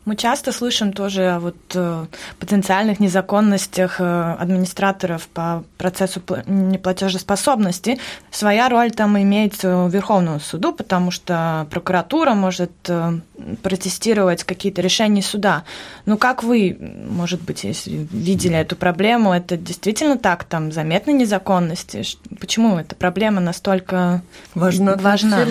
[0.04, 2.06] Мы часто слышим тоже о вот э,
[2.40, 8.00] потенциальных незаконностях э, администраторов по процессу неплатежеспособности.
[8.32, 13.20] Своя роль там имеется у Верховного суду, потому что прокуратура может э,
[13.62, 15.66] протестировать какие-то решения суда.
[16.08, 16.76] Ну, как вы,
[17.08, 22.04] может быть, если видели эту проблему, это действительно так, там заметны незаконности?
[22.40, 24.24] Почему эта проблема настолько
[24.56, 24.96] важна?
[24.96, 25.46] важна?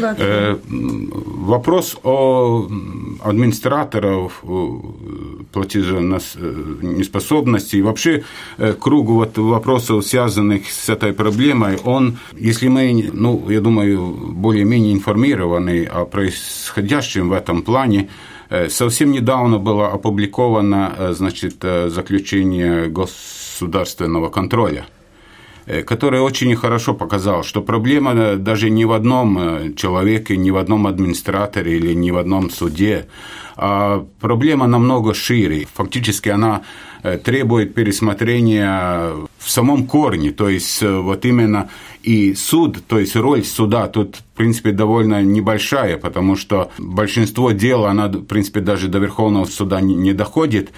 [0.66, 2.68] Вопрос о
[3.22, 4.39] администраторов
[5.53, 8.24] платеженеспособности и вообще
[8.59, 14.95] э, кругу вот вопросов, связанных с этой проблемой, он, если мы, ну, я думаю, более-менее
[14.95, 18.09] информированы о происходящем в этом плане,
[18.49, 24.86] э, Совсем недавно было опубликовано э, значит, заключение государственного контроля–
[25.87, 31.77] который очень хорошо показал, что проблема даже не в одном человеке, не в одном администраторе
[31.77, 33.07] или не в одном суде,
[33.63, 35.67] а проблема намного шире.
[35.75, 36.63] Фактически она
[37.03, 41.69] э, требует пересмотрения в самом корне, то есть э, вот именно
[42.03, 48.09] и суд, то есть роль суда тут, принципе, довольно небольшая, потому что большинство дел, она,
[48.09, 50.70] в принципе, даже до Верховного суда не доходит,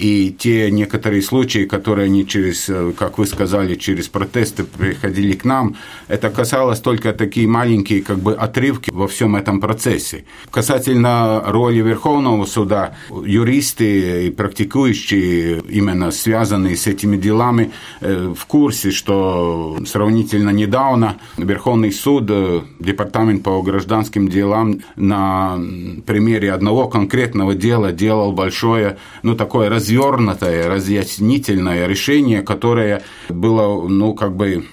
[0.00, 5.44] и те некоторые случаи, которые они через, э, как вы сказали, через протесты приходили к
[5.44, 5.76] нам,
[6.08, 10.24] это касалось только такие маленькие как бы отрывки во всем этом процессе.
[10.50, 18.92] Касательно роли Верховного суда, юристы и практикующие, именно связанные с этими делами, э, в курсе,
[18.92, 22.62] что сравнительно недавно Верховный суд, э,
[23.10, 25.58] Департамент по гражданским делам на
[26.06, 34.36] примере одного конкретного дела делал большое, ну, такое развернутое, разъяснительное решение, которое было, ну, как
[34.36, 34.64] бы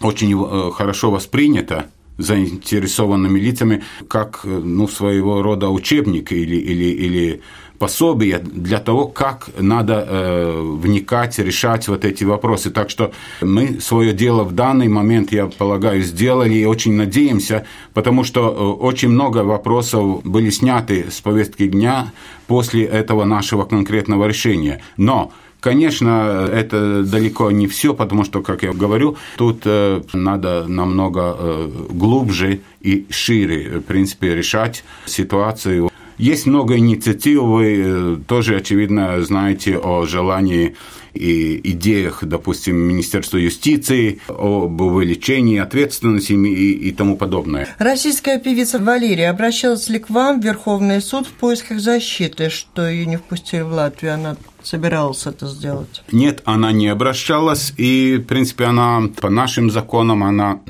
[0.00, 1.86] очень э, хорошо воспринято
[2.18, 7.40] заинтересованными лицами как ну, своего рода учебник или, или, или
[7.78, 12.70] пособие для того, как надо э, вникать, решать вот эти вопросы.
[12.70, 18.24] Так что мы свое дело в данный момент, я полагаю, сделали и очень надеемся, потому
[18.24, 22.12] что э, очень много вопросов были сняты с повестки дня
[22.46, 24.80] после этого нашего конкретного решения.
[24.96, 25.32] Но
[25.64, 31.70] Конечно, это далеко не все, потому что, как я говорю, тут э, надо намного э,
[31.88, 35.88] глубже и шире, в принципе, решать ситуацию.
[36.18, 40.76] Есть много инициатив, вы э, тоже, очевидно, знаете о желании
[41.14, 47.68] и идеях, допустим, Министерства юстиции об увеличении ответственности и, и тому подобное.
[47.78, 53.06] Российская певица Валерия обращалась ли к вам в Верховный суд в поисках защиты, что ее
[53.06, 54.14] не впустили в Латвию?
[54.14, 56.02] Она собиралась это сделать?
[56.10, 60.60] Нет, она не обращалась, и, в принципе, она по нашим законам она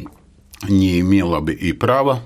[0.68, 2.22] не имела бы и права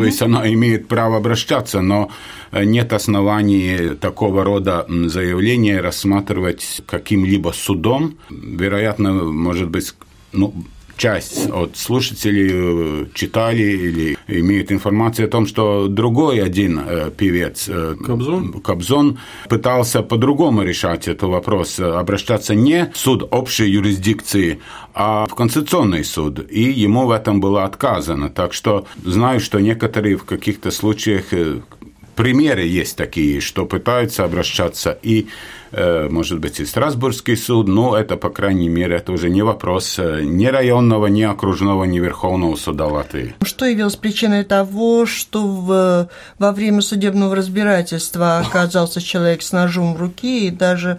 [0.00, 2.10] то есть она имеет право обращаться, но
[2.52, 8.16] э, нет оснований такого рода заявления рассматривать каким-либо судом.
[8.30, 9.94] Вероятно, может быть,
[10.32, 10.54] ну,
[10.96, 17.68] часть от слушателей э, читали или имеют информацию о том, что другой один э, певец,
[18.04, 19.18] Кобзон, Кобзон
[19.48, 24.60] пытался по-другому решать этот вопрос, обращаться не в суд общей юрисдикции,
[24.94, 28.30] а в Конституционный суд, и ему в этом было отказано.
[28.30, 31.60] Так что знаю, что некоторые в каких-то случаях э,
[32.16, 35.28] примеры есть такие, что пытаются обращаться и,
[35.72, 39.98] э, может быть, и Страсбургский суд, но это, по крайней мере, это уже не вопрос
[39.98, 43.34] э, ни районного, ни окружного, ни Верховного суда Латвии.
[43.44, 46.08] Что явилось причиной того, что в,
[46.38, 50.98] во время судебного разбирательства оказался человек с ножом в руке и даже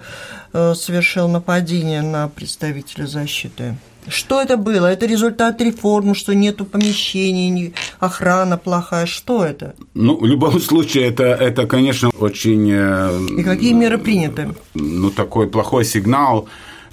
[0.53, 3.75] совершил нападение на представителя защиты?
[4.09, 4.87] Что это было?
[4.87, 9.05] Это результат реформы, что нету помещений, охрана плохая.
[9.05, 9.75] Что это?
[9.93, 12.69] Ну, в любом случае, это, это конечно, очень...
[12.71, 14.53] Э, И какие меры приняты?
[14.73, 16.47] Ну, такой плохой сигнал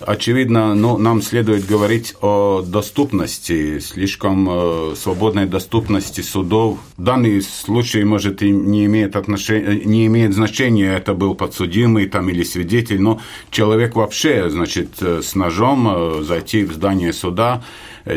[0.06, 6.78] Очевидно, ну, нам следует говорить о доступности, слишком э, свободной доступности судов.
[6.98, 12.42] Данный случай, может, и не имеет, отношения, не имеет значения, это был подсудимый там, или
[12.42, 13.18] свидетель, но
[13.50, 17.64] человек вообще, значит, э, с ножом э, зайти в здание суда,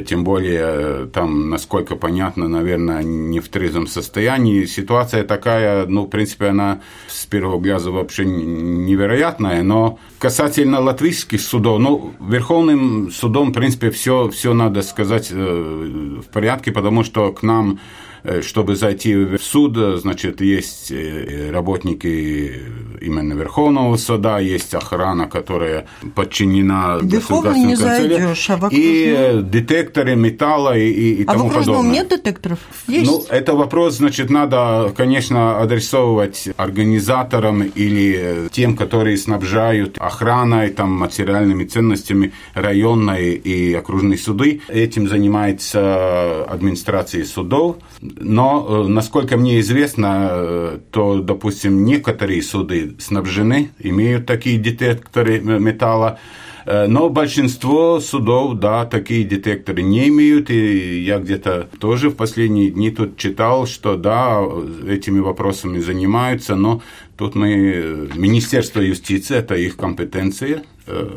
[0.06, 4.66] тем более там, насколько понятно, наверное, не в трезвом состоянии.
[4.66, 11.80] Ситуация такая, ну, в принципе, она с первого глаза вообще невероятная, но касательно латвийских судов,
[11.80, 17.80] ну, Верховным судом, в принципе, все, все надо сказать в порядке, потому что к нам
[18.17, 22.62] Э, чтобы зайти в суд, значит, есть э, работники
[23.02, 30.78] именно Верховного суда, есть охрана, которая подчинена Верховный не зайдешь, а в И детекторы металла
[30.78, 31.92] и, и, и а тому в подобное.
[31.92, 32.60] нет детекторов?
[32.88, 33.10] Есть?
[33.10, 41.66] Ну, это вопрос, значит, надо, конечно, адресовывать организаторам или тем, которые снабжают охраной, там, материальными
[41.66, 44.62] ценностями районные и окружные суды.
[44.68, 47.78] Этим занимается администрация судов.
[48.20, 56.20] Но, э, насколько мне известно, э, то, допустим, некоторые суды снабжены, имеют такие детекторы металла,
[56.66, 62.72] э, но большинство судов, да, такие детекторы не имеют, и я где-то тоже в последние
[62.72, 64.44] дни тут читал, что да,
[64.88, 66.82] этими вопросами занимаются, но
[67.18, 70.64] тут мы, Министерство юстиции, это их компетенция,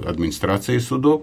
[0.07, 1.23] администрации судов,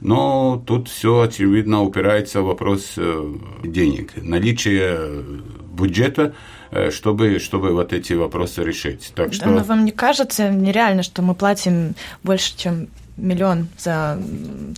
[0.00, 3.34] но тут все, очевидно, упирается в вопрос э,
[3.64, 5.24] денег, наличие
[5.72, 6.34] бюджета,
[6.70, 9.12] э, чтобы, чтобы вот эти вопросы решить.
[9.14, 9.44] Так что...
[9.46, 14.18] Да, но вам не кажется нереально, что мы платим больше, чем миллион за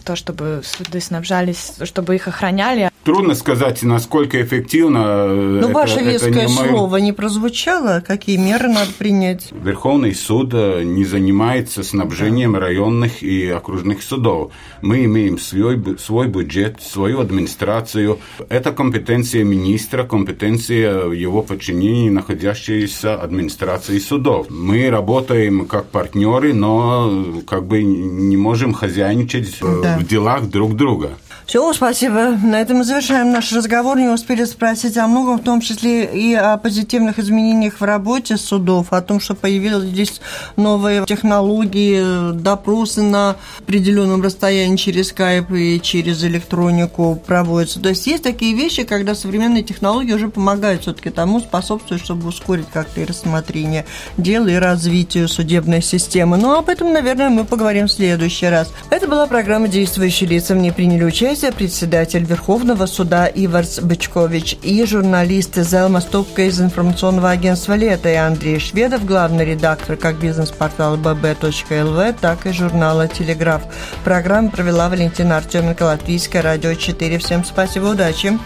[0.05, 2.91] то, чтобы суды снабжались, чтобы их охраняли.
[3.05, 5.05] Трудно сказать, насколько эффективно.
[5.07, 8.03] Э, это, ваше веское это не слово не прозвучало.
[8.07, 9.49] Какие меры надо принять?
[9.51, 12.61] Верховный суд э, не занимается снабжением да.
[12.61, 14.53] районных и окружных судов.
[14.82, 18.18] Мы имеем свой, свой бюджет, свою администрацию.
[18.51, 24.49] Это компетенция министра, компетенция его подчинения, находящейся администрации судов.
[24.51, 27.82] Мы работаем как партнеры, но как бы
[28.29, 29.99] не можем хозяйничать да.
[29.99, 31.18] в делах друг друга.
[31.49, 32.37] Все, спасибо.
[32.45, 33.97] На этом мы завершаем наш разговор.
[33.97, 38.93] Не успели спросить о многом, в том числе и о позитивных изменениях в работе судов,
[38.93, 40.21] о том, что появились
[40.57, 47.81] новые технологии, допросы на определенном расстоянии через скайп и через электронику проводятся.
[47.81, 52.67] То есть есть такие вещи, когда современные технологии уже помогают все-таки тому, способствуют, чтобы ускорить
[52.71, 53.87] как-то и рассмотрение
[54.19, 56.37] дела, и развитию судебной системы.
[56.37, 58.71] Но об этом, наверное, мы поговорим в следующий раз.
[58.91, 60.55] Это была программа «Действующие лица».
[60.55, 67.30] Мне приняли участие Грозия, председатель Верховного суда Иварс Бычкович и журналисты Зелма Стопка из информационного
[67.30, 73.62] агентства «Лето» и Андрей Шведов, главный редактор как бизнес-портала bb.lv, так и журнала «Телеграф».
[74.03, 77.18] Программу провела Валентина Артеменко, Латвийское радио 4.
[77.18, 78.36] Всем спасибо, удачи.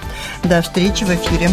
[0.45, 1.49] До встречи в эфире.